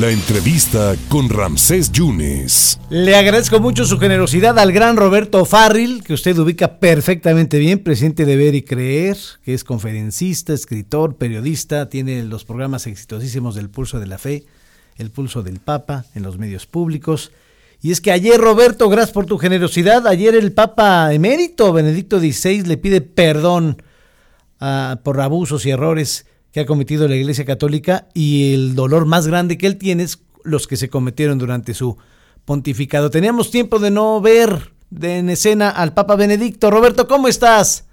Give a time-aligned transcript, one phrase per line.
[0.00, 2.80] La entrevista con Ramsés Yunes.
[2.88, 8.24] Le agradezco mucho su generosidad al gran Roberto Farril, que usted ubica perfectamente bien, presidente
[8.24, 14.00] de Ver y Creer, que es conferencista, escritor, periodista, tiene los programas exitosísimos del Pulso
[14.00, 14.46] de la Fe,
[14.96, 17.30] el Pulso del Papa en los medios públicos.
[17.82, 22.62] Y es que ayer, Roberto, gracias por tu generosidad, ayer el Papa emérito Benedicto XVI
[22.62, 23.82] le pide perdón
[24.58, 29.26] ah, por abusos y errores que ha cometido la Iglesia Católica y el dolor más
[29.26, 31.96] grande que él tiene es los que se cometieron durante su
[32.44, 33.10] pontificado.
[33.10, 36.70] Teníamos tiempo de no ver de en escena al Papa Benedicto.
[36.70, 37.88] Roberto, ¿cómo estás?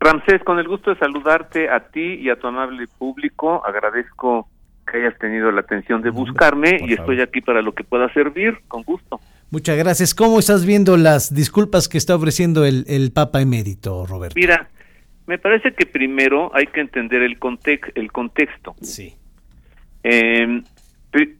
[0.00, 3.62] Ramsés, con el gusto de saludarte a ti y a tu amable público.
[3.66, 4.48] Agradezco
[4.90, 8.58] que hayas tenido la atención de buscarme y estoy aquí para lo que pueda servir,
[8.68, 9.20] con gusto.
[9.50, 10.14] Muchas gracias.
[10.14, 14.34] ¿Cómo estás viendo las disculpas que está ofreciendo el, el Papa emérito, Roberto?
[14.36, 14.68] Mira,
[15.28, 17.38] me parece que primero hay que entender el,
[17.94, 18.74] el contexto.
[18.80, 19.14] Sí.
[20.02, 20.62] Eh,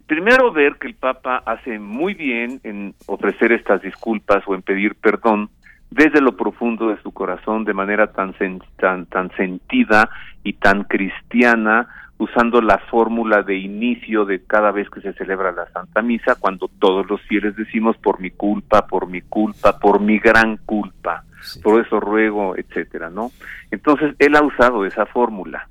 [0.07, 4.95] primero ver que el Papa hace muy bien en ofrecer estas disculpas o en pedir
[4.95, 5.49] perdón
[5.91, 8.35] desde lo profundo de su corazón de manera tan,
[8.77, 10.11] tan, tan sentida
[10.45, 15.71] y tan cristiana, usando la fórmula de inicio de cada vez que se celebra la
[15.71, 20.19] Santa Misa, cuando todos los fieles decimos por mi culpa, por mi culpa, por mi
[20.19, 21.25] gran culpa
[21.63, 23.31] por eso ruego, etcétera, ¿no?
[23.71, 25.69] Entonces, él ha usado esa fórmula.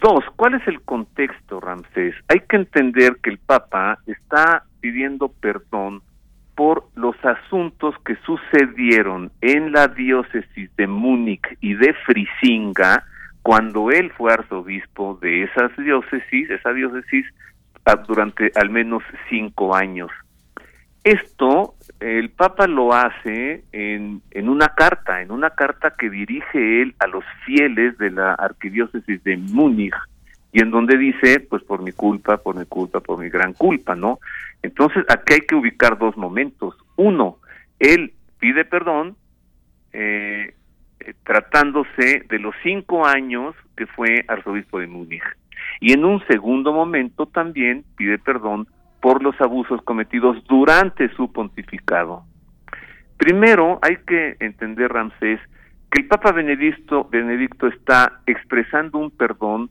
[0.00, 2.14] Dos, ¿cuál es el contexto, Ramsés?
[2.28, 6.02] Hay que entender que el Papa está pidiendo perdón
[6.54, 13.04] por los asuntos que sucedieron en la diócesis de Múnich y de Frisinga
[13.48, 17.24] cuando él fue arzobispo de esas diócesis, esa diócesis
[17.86, 20.10] ah, durante al menos cinco años.
[21.02, 26.94] Esto el Papa lo hace en, en una carta, en una carta que dirige él
[26.98, 29.94] a los fieles de la arquidiócesis de Múnich
[30.52, 33.94] y en donde dice, pues por mi culpa, por mi culpa, por mi gran culpa,
[33.94, 34.18] ¿no?
[34.62, 36.76] Entonces aquí hay que ubicar dos momentos.
[36.96, 37.38] Uno,
[37.78, 39.16] él pide perdón
[39.94, 40.52] eh,
[41.00, 45.22] eh, tratándose de los cinco años que fue arzobispo de Múnich.
[45.80, 48.66] Y en un segundo momento también pide perdón
[49.00, 52.24] por los abusos cometidos durante su pontificado.
[53.16, 55.40] Primero, hay que entender, Ramsés,
[55.90, 59.70] que el Papa Benedicto, Benedicto está expresando un perdón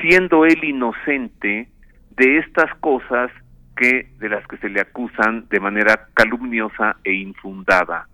[0.00, 1.68] siendo él inocente
[2.16, 3.30] de estas cosas
[3.76, 8.08] que de las que se le acusan de manera calumniosa e infundada,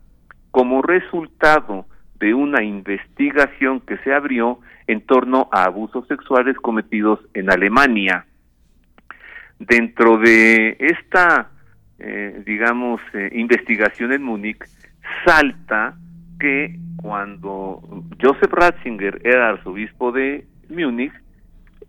[0.50, 1.86] como resultado
[2.22, 8.26] de una investigación que se abrió en torno a abusos sexuales cometidos en Alemania.
[9.58, 11.50] Dentro de esta,
[11.98, 14.64] eh, digamos, eh, investigación en Múnich,
[15.24, 15.96] salta
[16.38, 17.82] que cuando
[18.22, 21.12] Joseph Ratzinger era arzobispo de Múnich,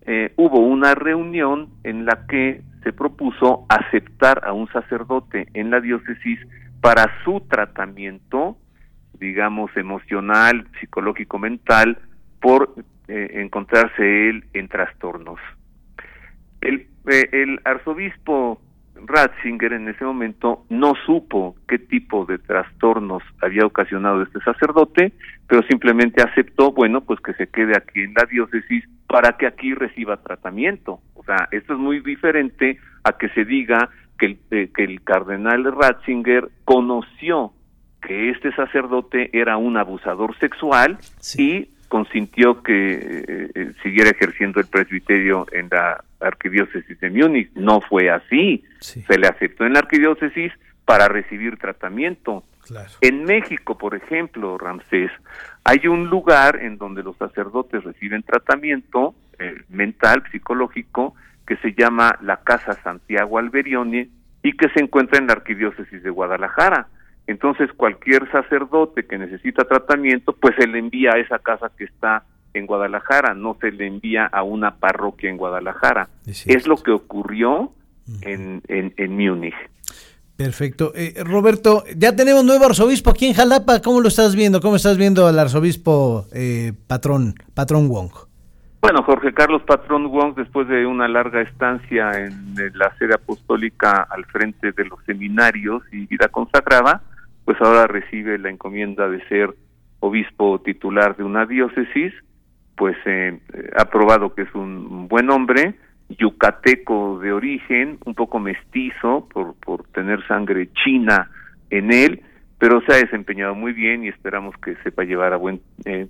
[0.08, 5.80] eh, hubo una reunión en la que se propuso aceptar a un sacerdote en la
[5.80, 6.40] diócesis
[6.82, 8.58] para su tratamiento,
[9.20, 11.98] digamos, emocional, psicológico, mental,
[12.42, 12.74] por
[13.08, 15.40] encontrarse él en trastornos.
[16.62, 18.62] El eh, el arzobispo
[18.96, 25.12] Ratzinger en ese momento no supo qué tipo de trastornos había ocasionado este sacerdote,
[25.48, 29.74] pero simplemente aceptó, bueno, pues que se quede aquí en la diócesis para que aquí
[29.74, 31.02] reciba tratamiento.
[31.16, 35.66] O sea, esto es muy diferente a que se diga que eh, que el cardenal
[35.66, 37.52] Ratzinger conoció
[38.06, 40.98] que este sacerdote era un abusador sexual
[41.38, 47.52] y consintió que eh, eh, siguiera ejerciendo el presbiterio en la arquidiócesis de Múnich.
[47.54, 48.64] No fue así.
[48.80, 50.52] Se le aceptó en la arquidiócesis
[50.86, 52.44] para recibir tratamiento.
[53.02, 55.12] En México, por ejemplo, Ramsés,
[55.64, 61.14] hay un lugar en donde los sacerdotes reciben tratamiento eh, mental, psicológico,
[61.46, 64.10] que se llama la Casa Santiago Alberione
[64.42, 66.88] y que se encuentra en la arquidiócesis de Guadalajara.
[67.28, 72.24] Entonces, cualquier sacerdote que necesita tratamiento, pues se le envía a esa casa que está
[72.54, 76.10] en Guadalajara, no se le envía a una parroquia en Guadalajara.
[76.26, 77.72] Es, lo que ocurrió
[78.22, 79.56] en, en, Múnich.
[80.36, 80.92] Perfecto.
[80.96, 83.82] Eh, Roberto, ya tenemos nuevo arzobispo aquí en Jalapa.
[83.82, 84.62] ¿Cómo lo estás viendo?
[84.62, 88.12] ¿Cómo estás viendo al arzobispo eh, patrón, patrón Wong?
[88.82, 94.26] Bueno, Jorge Carlos Patrón Wong, después de una larga estancia en la sede apostólica al
[94.26, 97.02] frente de los seminarios y vida consagrada,
[97.46, 99.54] pues ahora recibe la encomienda de ser
[100.00, 102.14] obispo titular de una diócesis,
[102.76, 103.40] pues eh,
[103.78, 105.76] ha probado que es un buen hombre,
[106.10, 111.30] yucateco de origen, un poco mestizo por, por tener sangre china
[111.70, 112.22] en él,
[112.60, 116.08] pero se ha desempeñado muy bien y esperamos que sepa llevar a buen eh,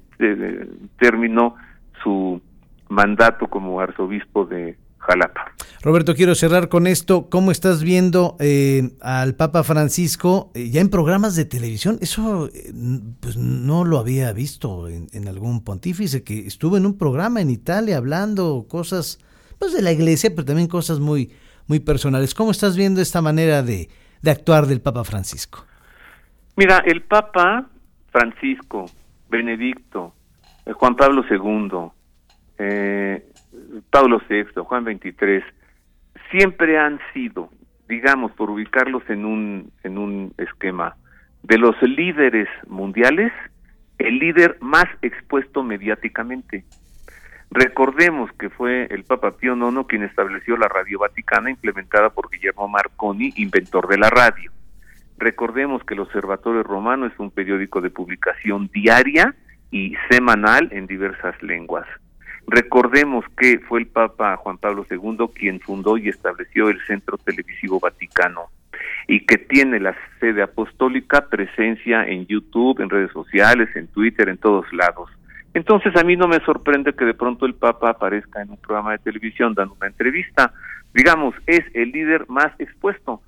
[0.99, 1.55] término
[2.03, 2.41] su
[2.89, 5.51] mandato como arzobispo de Jalapa.
[5.81, 7.29] Roberto, quiero cerrar con esto.
[7.29, 11.97] ¿Cómo estás viendo eh, al Papa Francisco eh, ya en programas de televisión?
[12.01, 12.71] Eso eh,
[13.19, 17.97] pues no lo había visto en, algún pontífice que estuvo en un programa en Italia
[17.97, 19.19] hablando cosas
[19.59, 21.31] pues de la iglesia, pero también cosas muy,
[21.67, 22.33] muy personales.
[22.33, 23.89] ¿Cómo estás viendo esta manera de,
[24.21, 25.65] de actuar del Papa Francisco?
[26.55, 27.67] Mira, el Papa
[28.11, 28.85] Francisco,
[29.29, 30.13] Benedicto,
[30.73, 31.91] Juan Pablo II,
[33.89, 35.43] Pablo VI, Juan XXIII,
[36.31, 37.49] siempre han sido,
[37.87, 40.95] digamos, por ubicarlos en un, en un esquema,
[41.43, 43.31] de los líderes mundiales,
[43.99, 46.65] el líder más expuesto mediáticamente.
[47.51, 52.67] Recordemos que fue el Papa Pío IX quien estableció la Radio Vaticana implementada por Guillermo
[52.67, 54.51] Marconi, inventor de la radio.
[55.17, 59.35] Recordemos que el Observatorio Romano es un periódico de publicación diaria
[59.69, 61.85] y semanal en diversas lenguas.
[62.47, 67.79] Recordemos que fue el Papa Juan Pablo II quien fundó y estableció el Centro Televisivo
[67.79, 68.49] Vaticano
[69.07, 74.37] y que tiene la sede apostólica presencia en YouTube, en redes sociales, en Twitter, en
[74.37, 75.09] todos lados.
[75.53, 78.93] Entonces a mí no me sorprende que de pronto el Papa aparezca en un programa
[78.93, 80.51] de televisión dando una entrevista.
[80.93, 83.21] Digamos, es el líder más expuesto.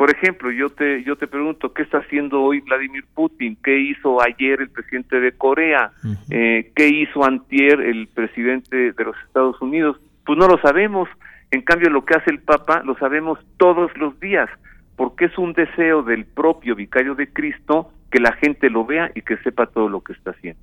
[0.00, 4.22] Por ejemplo, yo te yo te pregunto qué está haciendo hoy Vladimir Putin, qué hizo
[4.22, 5.92] ayer el presidente de Corea,
[6.30, 10.00] eh, qué hizo antier el presidente de los Estados Unidos.
[10.24, 11.06] Pues no lo sabemos.
[11.50, 14.48] En cambio, lo que hace el Papa lo sabemos todos los días,
[14.96, 19.20] porque es un deseo del propio vicario de Cristo que la gente lo vea y
[19.20, 20.62] que sepa todo lo que está haciendo.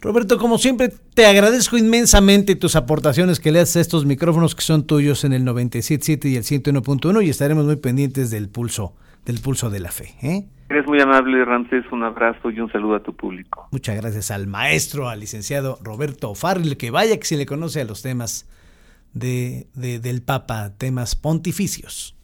[0.00, 4.62] Roberto, como siempre, te agradezco inmensamente tus aportaciones que le haces a estos micrófonos que
[4.62, 8.94] son tuyos en el 97.7 y el 101.1 y estaremos muy pendientes del pulso,
[9.24, 10.14] del pulso de la fe.
[10.22, 10.46] ¿eh?
[10.68, 11.84] Eres muy amable, Ramsés.
[11.92, 13.68] Un abrazo y un saludo a tu público.
[13.70, 17.84] Muchas gracias al maestro, al licenciado Roberto Farril, que vaya que se le conoce a
[17.84, 18.48] los temas
[19.12, 22.15] de, del Papa, temas pontificios.